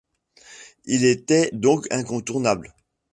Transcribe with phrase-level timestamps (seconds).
[0.85, 2.73] Il était donc incontournable.